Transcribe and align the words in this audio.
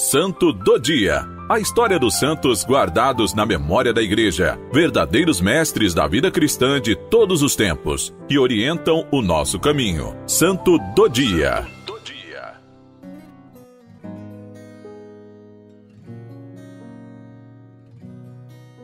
Santo 0.00 0.50
do 0.50 0.78
Dia. 0.78 1.28
A 1.46 1.60
história 1.60 1.98
dos 1.98 2.18
santos 2.18 2.64
guardados 2.64 3.34
na 3.34 3.44
memória 3.44 3.92
da 3.92 4.00
Igreja, 4.00 4.58
verdadeiros 4.72 5.42
mestres 5.42 5.92
da 5.92 6.08
vida 6.08 6.30
cristã 6.30 6.80
de 6.80 6.96
todos 6.96 7.42
os 7.42 7.54
tempos, 7.54 8.10
que 8.26 8.38
orientam 8.38 9.06
o 9.12 9.20
nosso 9.20 9.60
caminho. 9.60 10.16
Santo 10.26 10.78
do 10.96 11.06
Dia. 11.06 11.66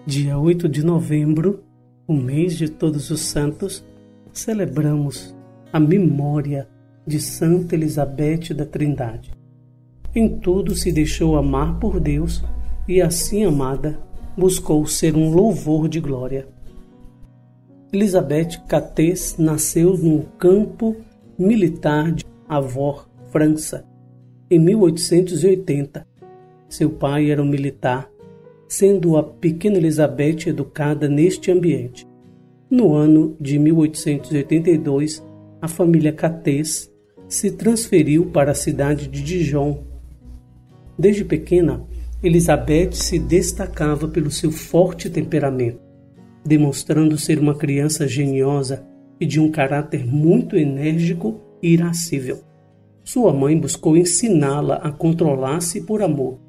Dia 0.05 0.39
8 0.39 0.69
de 0.69 0.85
novembro, 0.85 1.65
o 2.07 2.13
mês 2.13 2.59
de 2.59 2.69
Todos 2.69 3.11
os 3.11 3.21
Santos, 3.23 3.83
celebramos 4.35 5.35
a 5.73 5.81
memória 5.81 6.69
de 7.07 7.19
Santa 7.19 7.75
Elizabeth 7.75 8.53
da 8.55 8.67
Trindade. 8.67 9.36
Em 10.17 10.31
tudo 10.31 10.75
se 10.75 10.91
deixou 10.91 11.37
amar 11.37 11.79
por 11.79 12.01
Deus 12.01 12.43
e, 12.89 13.03
assim 13.03 13.45
amada, 13.45 14.01
buscou 14.35 14.87
ser 14.87 15.15
um 15.15 15.31
louvor 15.31 15.91
de 15.91 16.01
glória. 16.01 16.49
Elizabeth 17.93 18.63
Catés 18.67 19.37
nasceu 19.39 19.95
no 19.95 20.23
campo 20.39 20.97
militar 21.39 22.13
de 22.13 22.25
Avor, 22.49 23.07
França, 23.31 23.85
em 24.51 24.59
1880. 24.59 26.07
Seu 26.67 26.89
pai 26.89 27.31
era 27.31 27.43
um 27.43 27.47
militar, 27.47 28.11
sendo 28.67 29.19
a 29.19 29.23
pequena 29.23 29.77
Elizabeth 29.77 30.47
educada 30.47 31.11
neste 31.11 31.53
ambiente. 31.53 32.07
No 32.71 32.95
ano 32.95 33.37
de 33.39 33.59
1882, 33.59 35.23
a 35.61 35.69
família 35.69 36.11
Catés 36.11 36.91
se 37.29 37.51
transferiu 37.51 38.31
para 38.31 38.53
a 38.53 38.55
cidade 38.55 39.09
de 39.09 39.23
Dijon, 39.23 39.85
Desde 40.99 41.25
pequena, 41.25 41.85
Elizabeth 42.23 42.93
se 42.93 43.19
destacava 43.19 44.09
pelo 44.09 44.31
seu 44.31 44.51
forte 44.51 45.11
temperamento, 45.11 45.81
demonstrando 46.45 47.19
ser 47.19 47.39
uma 47.39 47.55
criança 47.55 48.09
geniosa 48.09 48.87
e 49.21 49.27
de 49.27 49.39
um 49.39 49.51
caráter 49.51 50.07
muito 50.07 50.57
enérgico 50.57 51.41
e 51.63 51.75
irascível. 51.75 52.41
Sua 53.05 53.33
mãe 53.33 53.59
buscou 53.59 53.97
ensiná-la 53.97 54.77
a 54.77 54.91
controlar-se 54.91 55.83
por 55.83 56.03
amor. 56.03 56.41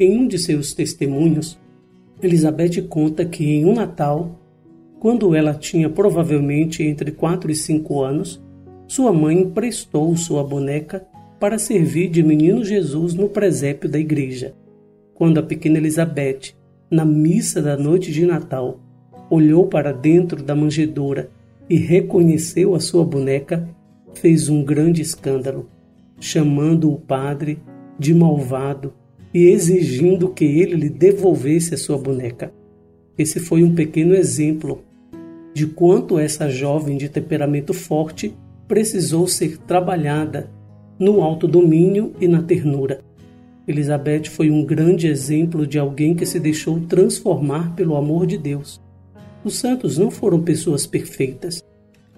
Em 0.00 0.18
um 0.18 0.26
de 0.26 0.38
seus 0.38 0.72
testemunhos, 0.72 1.58
Elizabeth 2.22 2.82
conta 2.88 3.24
que 3.24 3.44
em 3.44 3.66
um 3.66 3.74
Natal, 3.74 4.40
quando 4.98 5.34
ela 5.34 5.54
tinha 5.54 5.90
provavelmente 5.90 6.82
entre 6.82 7.12
4 7.12 7.50
e 7.50 7.54
5 7.54 8.02
anos, 8.02 8.42
sua 8.88 9.12
mãe 9.12 9.40
emprestou 9.40 10.16
sua 10.16 10.42
boneca 10.42 11.06
para 11.42 11.58
servir 11.58 12.08
de 12.08 12.22
menino 12.22 12.64
Jesus 12.64 13.14
no 13.14 13.28
presépio 13.28 13.90
da 13.90 13.98
igreja. 13.98 14.54
Quando 15.12 15.38
a 15.38 15.42
pequena 15.42 15.76
Elizabeth, 15.76 16.54
na 16.88 17.04
missa 17.04 17.60
da 17.60 17.76
noite 17.76 18.12
de 18.12 18.24
Natal, 18.24 18.78
olhou 19.28 19.66
para 19.66 19.90
dentro 19.90 20.40
da 20.40 20.54
manjedoura 20.54 21.30
e 21.68 21.76
reconheceu 21.76 22.76
a 22.76 22.78
sua 22.78 23.04
boneca, 23.04 23.68
fez 24.14 24.48
um 24.48 24.62
grande 24.62 25.02
escândalo, 25.02 25.68
chamando 26.20 26.92
o 26.92 27.00
padre 27.00 27.58
de 27.98 28.14
malvado 28.14 28.94
e 29.34 29.46
exigindo 29.46 30.28
que 30.28 30.44
ele 30.44 30.76
lhe 30.76 30.88
devolvesse 30.88 31.74
a 31.74 31.76
sua 31.76 31.98
boneca. 31.98 32.54
Esse 33.18 33.40
foi 33.40 33.64
um 33.64 33.74
pequeno 33.74 34.14
exemplo 34.14 34.84
de 35.52 35.66
quanto 35.66 36.20
essa 36.20 36.48
jovem 36.48 36.96
de 36.96 37.08
temperamento 37.08 37.74
forte 37.74 38.32
precisou 38.68 39.26
ser 39.26 39.58
trabalhada 39.58 40.48
no 41.02 41.20
autodomínio 41.20 42.14
e 42.20 42.28
na 42.28 42.40
ternura. 42.40 43.00
Elizabeth 43.66 44.26
foi 44.26 44.52
um 44.52 44.64
grande 44.64 45.08
exemplo 45.08 45.66
de 45.66 45.76
alguém 45.76 46.14
que 46.14 46.24
se 46.24 46.38
deixou 46.38 46.78
transformar 46.82 47.74
pelo 47.74 47.96
amor 47.96 48.24
de 48.24 48.38
Deus. 48.38 48.80
Os 49.42 49.58
santos 49.58 49.98
não 49.98 50.12
foram 50.12 50.40
pessoas 50.40 50.86
perfeitas, 50.86 51.60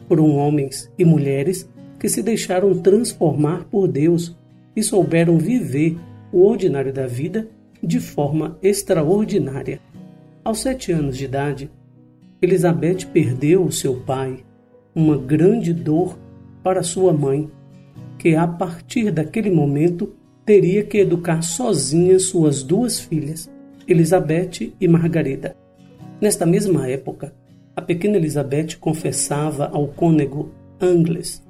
foram 0.06 0.36
homens 0.36 0.92
e 0.98 1.04
mulheres 1.04 1.66
que 1.98 2.10
se 2.10 2.22
deixaram 2.22 2.74
transformar 2.74 3.64
por 3.70 3.88
Deus 3.88 4.36
e 4.76 4.82
souberam 4.82 5.38
viver 5.38 5.96
o 6.30 6.44
ordinário 6.44 6.92
da 6.92 7.06
vida 7.06 7.48
de 7.82 7.98
forma 7.98 8.58
extraordinária. 8.62 9.80
Aos 10.44 10.60
sete 10.60 10.92
anos 10.92 11.16
de 11.16 11.24
idade, 11.24 11.70
Elizabeth 12.42 13.06
perdeu 13.14 13.64
o 13.64 13.72
seu 13.72 13.94
pai, 14.00 14.44
uma 14.94 15.16
grande 15.16 15.72
dor 15.72 16.18
para 16.62 16.82
sua 16.82 17.14
mãe 17.14 17.48
que 18.18 18.34
a 18.34 18.46
partir 18.46 19.10
daquele 19.10 19.50
momento 19.50 20.14
teria 20.44 20.84
que 20.84 20.98
educar 20.98 21.42
sozinha 21.42 22.18
suas 22.18 22.62
duas 22.62 23.00
filhas, 23.00 23.50
Elizabeth 23.86 24.72
e 24.80 24.88
Margarida. 24.88 25.56
Nesta 26.20 26.46
mesma 26.46 26.88
época, 26.88 27.34
a 27.76 27.82
pequena 27.82 28.16
Elizabeth 28.16 28.76
confessava 28.78 29.68
ao 29.72 29.88
cônego 29.88 30.50
Angles 30.80 31.44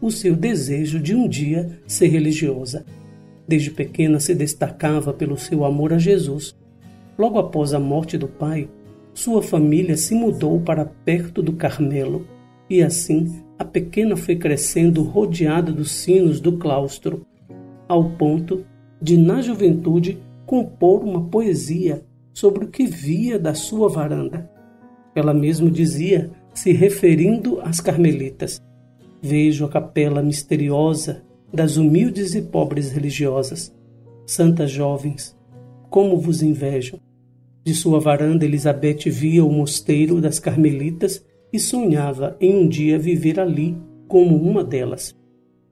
o 0.00 0.10
seu 0.10 0.36
desejo 0.36 1.00
de 1.00 1.14
um 1.14 1.26
dia 1.26 1.80
ser 1.86 2.08
religiosa. 2.08 2.84
Desde 3.48 3.70
pequena 3.70 4.20
se 4.20 4.34
destacava 4.34 5.12
pelo 5.12 5.36
seu 5.36 5.64
amor 5.64 5.92
a 5.92 5.98
Jesus. 5.98 6.54
Logo 7.18 7.38
após 7.38 7.72
a 7.72 7.78
morte 7.78 8.18
do 8.18 8.28
pai, 8.28 8.68
sua 9.14 9.42
família 9.42 9.96
se 9.96 10.14
mudou 10.14 10.60
para 10.60 10.84
perto 10.84 11.42
do 11.42 11.54
Carmelo 11.54 12.26
e 12.68 12.82
assim 12.82 13.42
a 13.58 13.64
pequena 13.64 14.16
foi 14.16 14.36
crescendo 14.36 15.02
rodeada 15.02 15.72
dos 15.72 15.90
sinos 15.90 16.40
do 16.40 16.58
claustro, 16.58 17.26
ao 17.88 18.10
ponto 18.10 18.64
de, 19.00 19.16
na 19.16 19.40
juventude, 19.40 20.18
compor 20.44 21.02
uma 21.02 21.28
poesia 21.28 22.04
sobre 22.34 22.64
o 22.64 22.68
que 22.68 22.86
via 22.86 23.38
da 23.38 23.54
sua 23.54 23.88
varanda. 23.88 24.50
Ela 25.14 25.32
mesmo 25.32 25.70
dizia, 25.70 26.30
se 26.52 26.72
referindo 26.72 27.60
às 27.62 27.80
carmelitas: 27.80 28.62
Vejo 29.22 29.64
a 29.64 29.68
capela 29.68 30.22
misteriosa 30.22 31.22
das 31.52 31.76
humildes 31.76 32.34
e 32.34 32.42
pobres 32.42 32.90
religiosas. 32.90 33.74
Santas 34.26 34.70
jovens, 34.70 35.36
como 35.88 36.18
vos 36.18 36.42
invejo. 36.42 36.98
De 37.64 37.74
sua 37.74 38.00
varanda, 38.00 38.44
Elizabeth 38.44 39.08
via 39.08 39.44
o 39.44 39.50
mosteiro 39.50 40.20
das 40.20 40.38
carmelitas 40.38 41.24
e 41.56 41.58
sonhava 41.58 42.36
em 42.38 42.54
um 42.54 42.68
dia 42.68 42.98
viver 42.98 43.40
ali 43.40 43.74
como 44.06 44.36
uma 44.36 44.62
delas. 44.62 45.16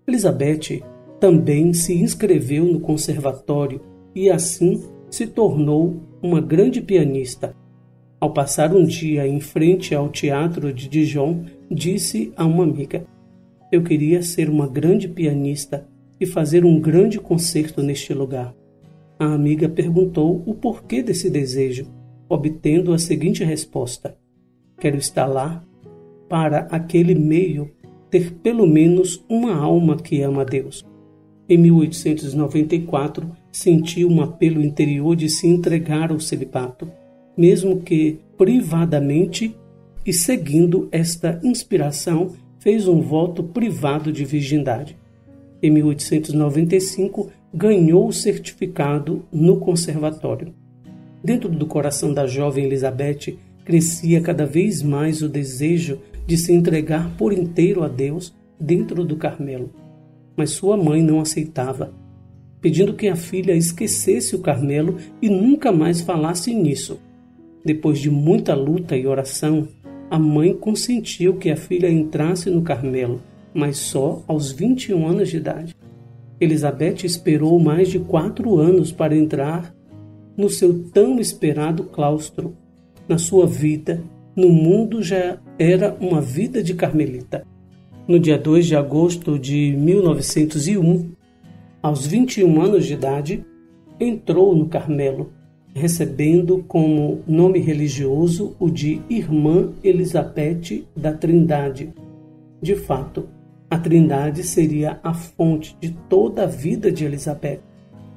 Elizabeth 0.08 0.82
também 1.20 1.74
se 1.74 1.94
inscreveu 1.94 2.64
no 2.64 2.80
conservatório 2.80 3.82
e 4.14 4.30
assim 4.30 4.82
se 5.10 5.26
tornou 5.26 6.00
uma 6.22 6.40
grande 6.40 6.80
pianista. 6.80 7.54
Ao 8.18 8.32
passar 8.32 8.74
um 8.74 8.84
dia 8.84 9.28
em 9.28 9.40
frente 9.40 9.94
ao 9.94 10.08
teatro 10.08 10.72
de 10.72 10.88
Dijon, 10.88 11.44
disse 11.70 12.32
a 12.34 12.46
uma 12.46 12.64
amiga: 12.64 13.06
Eu 13.70 13.82
queria 13.82 14.22
ser 14.22 14.48
uma 14.48 14.66
grande 14.66 15.06
pianista 15.06 15.86
e 16.18 16.24
fazer 16.24 16.64
um 16.64 16.80
grande 16.80 17.20
concerto 17.20 17.82
neste 17.82 18.14
lugar. 18.14 18.54
A 19.18 19.26
amiga 19.26 19.68
perguntou 19.68 20.42
o 20.46 20.54
porquê 20.54 21.02
desse 21.02 21.28
desejo, 21.28 21.86
obtendo 22.26 22.94
a 22.94 22.98
seguinte 22.98 23.44
resposta: 23.44 24.16
Quero 24.78 24.96
estar 24.96 25.26
lá 25.26 25.62
para 26.34 26.66
aquele 26.68 27.14
meio 27.14 27.70
ter 28.10 28.32
pelo 28.42 28.66
menos 28.66 29.24
uma 29.28 29.54
alma 29.54 29.94
que 29.94 30.20
ama 30.20 30.42
a 30.42 30.44
Deus. 30.44 30.84
Em 31.48 31.56
1894, 31.56 33.30
sentiu 33.52 34.08
um 34.08 34.20
apelo 34.20 34.60
interior 34.60 35.14
de 35.14 35.28
se 35.28 35.46
entregar 35.46 36.10
ao 36.10 36.18
celibato, 36.18 36.90
mesmo 37.38 37.82
que 37.82 38.18
privadamente, 38.36 39.56
e 40.04 40.12
seguindo 40.12 40.88
esta 40.90 41.38
inspiração, 41.44 42.32
fez 42.58 42.88
um 42.88 43.00
voto 43.00 43.44
privado 43.44 44.10
de 44.10 44.24
virgindade. 44.24 44.98
Em 45.62 45.70
1895, 45.70 47.30
ganhou 47.54 48.08
o 48.08 48.12
certificado 48.12 49.24
no 49.32 49.58
conservatório. 49.58 50.52
Dentro 51.22 51.48
do 51.48 51.64
coração 51.64 52.12
da 52.12 52.26
jovem 52.26 52.64
Elizabeth 52.64 53.38
crescia 53.64 54.20
cada 54.20 54.44
vez 54.44 54.82
mais 54.82 55.22
o 55.22 55.28
desejo 55.28 56.00
de 56.26 56.36
se 56.36 56.52
entregar 56.52 57.10
por 57.16 57.32
inteiro 57.32 57.82
a 57.82 57.88
Deus 57.88 58.34
dentro 58.58 59.04
do 59.04 59.16
Carmelo. 59.16 59.70
Mas 60.36 60.50
sua 60.50 60.76
mãe 60.76 61.02
não 61.02 61.20
aceitava, 61.20 61.92
pedindo 62.60 62.94
que 62.94 63.08
a 63.08 63.16
filha 63.16 63.52
esquecesse 63.52 64.34
o 64.34 64.40
Carmelo 64.40 64.96
e 65.20 65.28
nunca 65.28 65.70
mais 65.70 66.00
falasse 66.00 66.54
nisso. 66.54 66.98
Depois 67.64 67.98
de 67.98 68.10
muita 68.10 68.54
luta 68.54 68.96
e 68.96 69.06
oração, 69.06 69.68
a 70.10 70.18
mãe 70.18 70.54
consentiu 70.54 71.36
que 71.36 71.50
a 71.50 71.56
filha 71.56 71.90
entrasse 71.90 72.50
no 72.50 72.62
Carmelo, 72.62 73.22
mas 73.52 73.78
só 73.78 74.22
aos 74.26 74.50
21 74.52 75.06
anos 75.06 75.28
de 75.28 75.36
idade. 75.36 75.74
Elizabeth 76.40 77.04
esperou 77.04 77.58
mais 77.58 77.88
de 77.88 77.98
quatro 77.98 78.58
anos 78.58 78.92
para 78.92 79.16
entrar 79.16 79.74
no 80.36 80.50
seu 80.50 80.90
tão 80.90 81.18
esperado 81.18 81.84
claustro 81.84 82.56
na 83.08 83.18
sua 83.18 83.46
vida, 83.46 84.02
no 84.36 84.48
mundo 84.48 85.02
já 85.02 85.38
era 85.58 85.96
uma 86.00 86.20
vida 86.20 86.62
de 86.62 86.74
carmelita. 86.74 87.46
No 88.06 88.18
dia 88.18 88.36
2 88.36 88.66
de 88.66 88.76
agosto 88.76 89.38
de 89.38 89.74
1901, 89.76 91.12
aos 91.82 92.06
21 92.06 92.60
anos 92.60 92.86
de 92.86 92.94
idade, 92.94 93.44
entrou 94.00 94.54
no 94.54 94.66
Carmelo, 94.66 95.32
recebendo 95.74 96.64
como 96.66 97.20
nome 97.26 97.60
religioso 97.60 98.56
o 98.58 98.70
de 98.70 99.00
Irmã 99.08 99.72
Elizabeth 99.82 100.84
da 100.96 101.12
Trindade. 101.12 101.92
De 102.60 102.74
fato, 102.74 103.28
a 103.70 103.78
Trindade 103.78 104.42
seria 104.42 104.98
a 105.02 105.14
fonte 105.14 105.76
de 105.80 105.90
toda 106.08 106.44
a 106.44 106.46
vida 106.46 106.90
de 106.92 107.04
Elizabeth. 107.04 107.60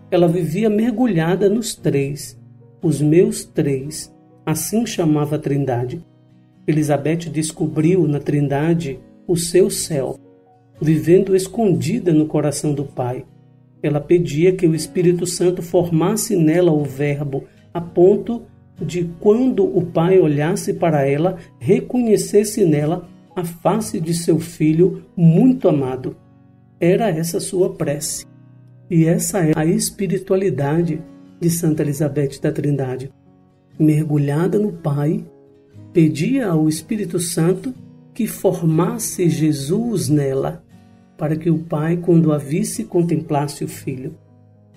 Ela 0.10 0.28
vivia 0.28 0.70
mergulhada 0.70 1.50
nos 1.50 1.76
três, 1.76 2.40
os 2.82 3.02
meus 3.02 3.44
três, 3.44 4.14
assim 4.48 4.86
chamava 4.86 5.36
a 5.36 5.40
Trindade. 5.40 6.02
Elizabeth 6.66 7.30
descobriu 7.30 8.08
na 8.08 8.18
Trindade 8.18 8.98
o 9.28 9.36
seu 9.36 9.70
céu, 9.70 10.18
vivendo 10.82 11.36
escondida 11.36 12.14
no 12.14 12.26
coração 12.28 12.74
do 12.74 12.86
Pai. 12.86 13.26
Ela 13.84 14.00
pedia 14.00 14.54
que 14.54 14.66
o 14.66 14.74
Espírito 14.74 15.26
Santo 15.26 15.62
formasse 15.62 16.34
nela 16.38 16.72
o 16.72 16.86
Verbo, 16.86 17.44
a 17.74 17.82
ponto 17.82 18.44
de, 18.82 19.10
quando 19.20 19.66
o 19.66 19.86
Pai 19.86 20.18
olhasse 20.18 20.74
para 20.74 21.06
ela, 21.06 21.38
reconhecesse 21.60 22.64
nela 22.64 23.06
a 23.36 23.44
face 23.44 24.00
de 24.00 24.14
seu 24.14 24.40
filho 24.40 25.04
muito 25.14 25.68
amado. 25.68 26.16
Era 26.80 27.10
essa 27.10 27.42
sua 27.42 27.74
prece. 27.74 28.26
E 28.90 29.04
essa 29.06 29.40
é 29.40 29.52
a 29.58 29.66
espiritualidade 29.66 31.02
de 31.38 31.50
Santa 31.50 31.84
Elizabeth 31.84 32.40
da 32.42 32.50
Trindade. 32.50 33.12
Mergulhada 33.80 34.58
no 34.58 34.72
Pai, 34.72 35.24
pedia 35.94 36.48
ao 36.50 36.68
Espírito 36.68 37.20
Santo 37.20 37.74
que 38.14 38.26
formasse 38.26 39.30
Jesus 39.30 40.10
nela, 40.10 40.64
para 41.18 41.36
que 41.36 41.50
o 41.50 41.60
Pai, 41.60 41.98
quando 41.98 42.32
a 42.32 42.38
visse, 42.38 42.84
contemplasse 42.84 43.64
o 43.64 43.68
Filho. 43.68 44.16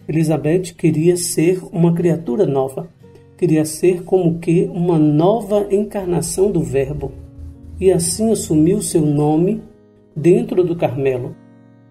Elizabeth 0.08 0.74
queria 0.76 1.16
ser 1.16 1.60
uma 1.72 1.94
criatura 1.94 2.44
nova, 2.44 2.88
queria 3.38 3.64
ser 3.64 4.02
como 4.02 4.38
que 4.38 4.64
uma 4.72 4.98
nova 4.98 5.66
encarnação 5.70 6.50
do 6.50 6.62
Verbo 6.62 7.12
e 7.80 7.90
assim 7.90 8.30
assumiu 8.30 8.82
seu 8.82 9.00
nome 9.00 9.62
dentro 10.14 10.62
do 10.62 10.76
Carmelo, 10.76 11.34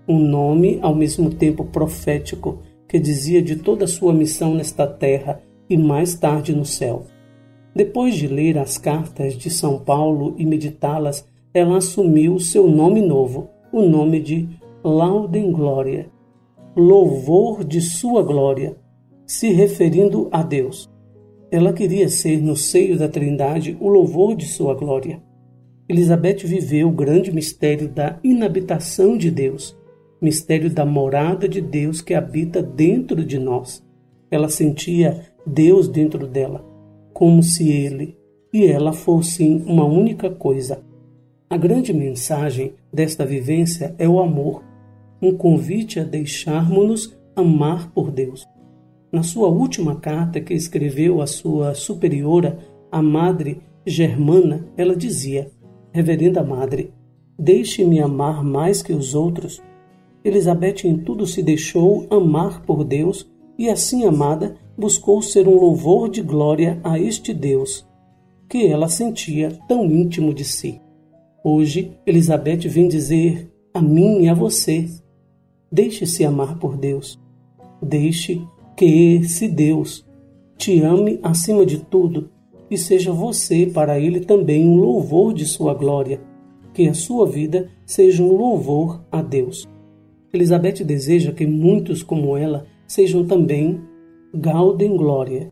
um 0.08 0.20
nome 0.20 0.78
ao 0.82 0.94
mesmo 0.94 1.32
tempo 1.32 1.66
profético 1.66 2.60
que 2.88 3.00
dizia 3.00 3.42
de 3.42 3.56
toda 3.56 3.86
a 3.86 3.88
sua 3.88 4.14
missão 4.14 4.54
nesta 4.54 4.86
terra 4.86 5.42
e 5.70 5.78
mais 5.78 6.16
tarde 6.16 6.56
no 6.56 6.66
céu. 6.66 7.06
Depois 7.76 8.16
de 8.16 8.28
ler 8.28 8.58
as 8.58 8.78
cartas 8.78 9.36
de 9.36 9.50
São 9.50 9.80
Paulo 9.80 10.34
e 10.38 10.46
meditá-las, 10.46 11.26
ela 11.54 11.78
assumiu 11.78 12.40
seu 12.40 12.68
nome 12.68 13.02
novo, 13.02 13.50
o 13.72 13.82
nome 13.82 14.20
de 14.20 14.50
Laudem 14.84 15.52
Glória, 15.52 16.10
louvor 16.76 17.64
de 17.64 17.82
sua 17.82 18.24
glória, 18.24 18.76
se 19.26 19.52
referindo 19.52 20.28
a 20.32 20.42
Deus. 20.42 20.90
Ela 21.52 21.74
queria 21.74 22.10
ser 22.10 22.42
no 22.42 22.56
seio 22.56 22.98
da 22.98 23.08
Trindade 23.08 23.78
o 23.80 23.88
louvor 23.90 24.36
de 24.36 24.46
sua 24.46 24.74
glória. 24.74 25.22
Elizabeth 25.88 26.46
viveu 26.46 26.88
o 26.90 26.94
grande 26.94 27.32
mistério 27.32 27.88
da 27.90 28.20
inabitação 28.24 29.18
de 29.18 29.32
Deus, 29.32 29.76
mistério 30.22 30.70
da 30.70 30.86
morada 30.86 31.48
de 31.50 31.62
Deus 31.62 32.02
que 32.02 32.14
habita 32.14 32.62
dentro 32.62 33.24
de 33.26 33.40
nós. 33.40 33.84
Ela 34.30 34.50
sentia 34.50 35.26
Deus 35.46 35.88
dentro 35.88 36.28
dela, 36.28 36.66
como 37.14 37.42
se 37.42 37.70
ele 37.70 38.18
e 38.54 38.66
ela 38.66 38.94
fossem 38.94 39.64
uma 39.66 39.86
única 39.86 40.30
coisa. 40.30 40.84
A 41.50 41.58
grande 41.58 41.94
mensagem 41.94 42.74
desta 42.92 43.26
vivência 43.26 43.96
é 43.98 44.08
o 44.08 44.20
amor, 44.20 44.64
um 45.22 45.36
convite 45.36 46.00
a 46.00 46.04
deixarmos-nos 46.04 47.18
amar 47.36 47.92
por 47.92 48.12
Deus. 48.12 48.48
Na 49.12 49.24
sua 49.24 49.48
última 49.48 49.96
carta 49.96 50.40
que 50.40 50.54
escreveu 50.54 51.22
à 51.22 51.28
sua 51.28 51.74
superiora, 51.74 52.60
a 52.92 53.02
Madre 53.02 53.62
Germana, 53.86 54.68
ela 54.78 54.96
dizia: 54.96 55.50
Reverenda 55.92 56.44
Madre, 56.44 56.94
deixe-me 57.38 58.00
amar 58.00 58.44
mais 58.44 58.84
que 58.84 58.94
os 58.94 59.16
outros. 59.16 59.62
Elizabeth 60.24 60.86
em 60.86 60.98
tudo 60.98 61.26
se 61.26 61.42
deixou 61.42 62.06
amar 62.10 62.62
por 62.64 62.84
Deus 62.84 63.28
e, 63.58 63.70
assim 63.70 64.06
amada, 64.06 64.56
buscou 64.80 65.22
ser 65.22 65.48
um 65.48 65.56
louvor 65.56 66.10
de 66.10 66.22
glória 66.22 66.80
a 66.84 66.98
este 66.98 67.34
Deus, 67.34 67.86
que 68.48 68.66
ela 68.66 68.88
sentia 68.88 69.52
tão 69.68 69.86
íntimo 69.86 70.34
de 70.34 70.46
si. 70.46 70.80
Hoje, 71.44 71.92
Elizabeth 72.06 72.68
vem 72.68 72.88
dizer 72.88 73.52
a 73.74 73.82
mim 73.82 74.24
e 74.24 74.30
a 74.30 74.34
você: 74.34 74.88
deixe-se 75.70 76.24
amar 76.24 76.58
por 76.58 76.78
Deus. 76.78 77.20
Deixe 77.82 78.42
que 78.76 79.16
esse 79.16 79.48
Deus 79.50 80.06
te 80.58 80.82
ame 80.82 81.20
acima 81.22 81.66
de 81.66 81.80
tudo 81.80 82.30
e 82.72 82.78
seja 82.78 83.12
você 83.12 83.66
para 83.66 84.00
ele 84.00 84.22
também 84.22 84.66
um 84.66 84.76
louvor 84.76 85.34
de 85.34 85.46
sua 85.46 85.74
glória, 85.74 86.22
que 86.74 86.88
a 86.88 86.94
sua 86.94 87.26
vida 87.26 87.70
seja 87.86 88.24
um 88.24 88.32
louvor 88.32 89.04
a 89.12 89.22
Deus. 89.22 89.68
Elizabeth 90.32 90.84
deseja 90.86 91.32
que 91.32 91.46
muitos 91.46 92.04
como 92.04 92.38
ela 92.38 92.66
sejam 92.88 93.26
também 93.26 93.82
gaudem 94.34 94.96
glória, 94.96 95.52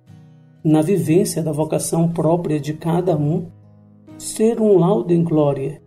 na 0.63 0.83
vivência 0.83 1.41
da 1.41 1.51
vocação 1.51 2.09
própria 2.09 2.59
de 2.59 2.73
cada 2.73 3.17
um. 3.17 3.47
Ser 4.17 4.61
um 4.61 4.77
laudem 4.77 5.23
glória 5.23 5.81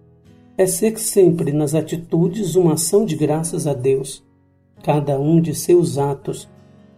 é 0.59 0.67
ser 0.67 0.99
sempre 0.99 1.53
nas 1.53 1.75
atitudes 1.75 2.57
uma 2.57 2.75
ação 2.75 3.05
de 3.05 3.15
graças 3.15 3.67
a 3.67 3.75
Deus. 3.75 4.25
Cada 4.83 5.21
um 5.21 5.41
de 5.41 5.55
seus 5.55 5.99
atos, 5.99 6.49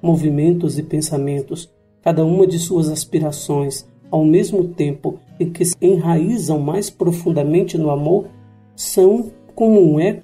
movimentos 0.00 0.78
e 0.78 0.82
pensamentos, 0.82 1.70
cada 2.00 2.24
uma 2.24 2.46
de 2.46 2.58
suas 2.58 2.88
aspirações, 2.88 3.86
ao 4.10 4.24
mesmo 4.24 4.68
tempo 4.68 5.18
em 5.38 5.50
que 5.50 5.64
se 5.64 5.76
enraizam 5.80 6.58
mais 6.58 6.88
profundamente 6.88 7.76
no 7.76 7.90
amor, 7.90 8.28
são 8.74 9.30
como 9.54 9.80
um 9.80 10.00
eco 10.00 10.22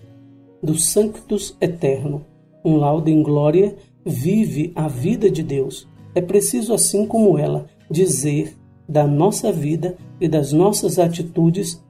do 0.62 0.74
Sanctus 0.74 1.56
Eterno. 1.60 2.24
Um 2.64 2.76
laudo 2.76 3.08
em 3.08 3.22
glória 3.22 3.76
vive 4.08 4.72
a 4.74 4.88
vida 4.88 5.30
de 5.30 5.42
Deus. 5.42 5.86
É 6.14 6.20
preciso, 6.20 6.72
assim 6.72 7.06
como 7.06 7.38
ela, 7.38 7.66
dizer 7.90 8.56
da 8.88 9.06
nossa 9.06 9.52
vida 9.52 9.96
e 10.20 10.26
das 10.26 10.52
nossas 10.52 10.98
atitudes 10.98 11.82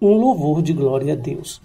um 0.00 0.14
louvor 0.14 0.62
de 0.62 0.72
glória 0.72 1.14
a 1.14 1.16
Deus. 1.16 1.60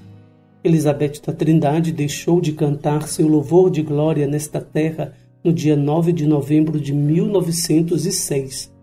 Elizabeth 0.64 1.22
da 1.26 1.32
Trindade 1.32 1.92
deixou 1.92 2.42
de 2.42 2.52
cantar 2.54 3.08
seu 3.08 3.28
louvor 3.28 3.70
de 3.70 3.82
glória 3.82 4.28
nesta 4.28 4.60
terra 4.60 5.14
no 5.44 5.54
dia 5.54 5.76
9 5.76 6.12
de 6.12 6.26
novembro 6.26 6.80
de 6.80 6.94
1906 6.94 8.74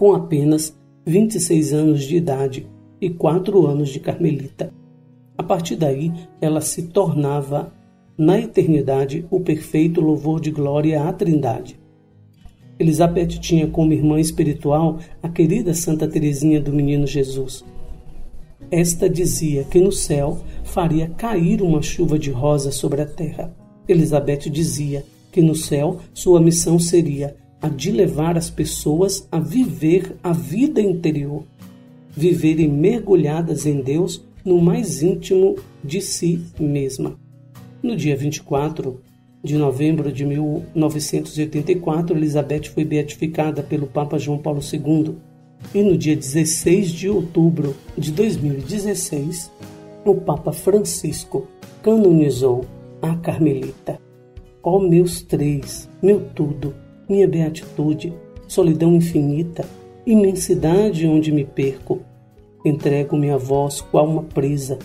com 0.00 0.14
apenas 0.14 0.74
26 1.04 1.74
anos 1.74 2.04
de 2.04 2.16
idade 2.16 2.66
e 2.98 3.10
4 3.10 3.66
anos 3.66 3.90
de 3.90 4.00
carmelita. 4.00 4.72
A 5.36 5.42
partir 5.42 5.76
daí, 5.76 6.10
ela 6.40 6.62
se 6.62 6.84
tornava, 6.84 7.70
na 8.20 8.38
eternidade, 8.38 9.24
o 9.30 9.40
perfeito 9.40 9.98
louvor 9.98 10.42
de 10.42 10.50
glória 10.50 11.04
à 11.04 11.10
Trindade. 11.10 11.80
Elizabeth 12.78 13.40
tinha 13.40 13.66
como 13.66 13.94
irmã 13.94 14.20
espiritual 14.20 14.98
a 15.22 15.28
querida 15.30 15.72
Santa 15.72 16.06
Teresinha 16.06 16.60
do 16.60 16.70
Menino 16.70 17.06
Jesus. 17.06 17.64
Esta 18.70 19.08
dizia 19.08 19.64
que 19.64 19.80
no 19.80 19.90
céu 19.90 20.38
faria 20.64 21.08
cair 21.08 21.62
uma 21.62 21.80
chuva 21.80 22.18
de 22.18 22.30
rosas 22.30 22.74
sobre 22.74 23.00
a 23.00 23.06
terra. 23.06 23.56
Elizabeth 23.88 24.50
dizia 24.50 25.02
que 25.32 25.40
no 25.40 25.54
céu 25.54 26.00
sua 26.12 26.42
missão 26.42 26.78
seria 26.78 27.34
a 27.58 27.70
de 27.70 27.90
levar 27.90 28.36
as 28.36 28.50
pessoas 28.50 29.26
a 29.32 29.40
viver 29.40 30.14
a 30.22 30.34
vida 30.34 30.82
interior, 30.82 31.42
viverem 32.10 32.68
mergulhadas 32.68 33.64
em 33.64 33.80
Deus 33.80 34.22
no 34.44 34.60
mais 34.60 35.02
íntimo 35.02 35.56
de 35.82 36.02
si 36.02 36.44
mesma. 36.60 37.16
No 37.82 37.96
dia 37.96 38.14
24 38.14 39.00
de 39.42 39.56
novembro 39.56 40.12
de 40.12 40.26
1984, 40.26 42.14
Elizabeth 42.14 42.64
foi 42.64 42.84
beatificada 42.84 43.62
pelo 43.62 43.86
Papa 43.86 44.18
João 44.18 44.36
Paulo 44.36 44.60
II. 44.60 45.16
E 45.74 45.82
no 45.82 45.96
dia 45.96 46.14
16 46.14 46.90
de 46.90 47.08
outubro 47.08 47.74
de 47.96 48.12
2016, 48.12 49.50
o 50.04 50.14
Papa 50.14 50.52
Francisco 50.52 51.46
canonizou 51.82 52.66
a 53.00 53.14
Carmelita. 53.16 53.98
Ó 54.62 54.76
oh, 54.76 54.80
meus 54.80 55.22
três, 55.22 55.88
meu 56.02 56.20
tudo, 56.34 56.74
minha 57.08 57.26
beatitude, 57.26 58.12
solidão 58.46 58.94
infinita, 58.94 59.64
imensidade 60.06 61.06
onde 61.06 61.32
me 61.32 61.46
perco. 61.46 62.00
Entrego-me 62.62 63.30
a 63.30 63.38
vós 63.38 63.80
qual 63.80 64.06
uma 64.06 64.22
presa. 64.22 64.78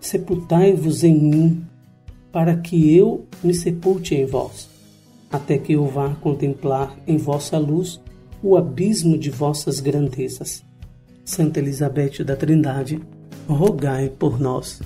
Sepultai-vos 0.00 1.04
em 1.04 1.14
mim, 1.14 1.62
para 2.32 2.56
que 2.56 2.96
eu 2.96 3.26
me 3.44 3.54
sepulte 3.54 4.14
em 4.14 4.24
vós, 4.24 4.68
até 5.30 5.58
que 5.58 5.74
eu 5.74 5.86
vá 5.86 6.14
contemplar 6.14 6.96
em 7.06 7.18
vossa 7.18 7.58
luz 7.58 8.00
o 8.42 8.56
abismo 8.56 9.16
de 9.16 9.30
vossas 9.30 9.78
grandezas. 9.78 10.64
Santa 11.24 11.60
Elizabeth 11.60 12.24
da 12.24 12.34
Trindade, 12.34 13.00
rogai 13.46 14.08
por 14.08 14.40
nós. 14.40 14.80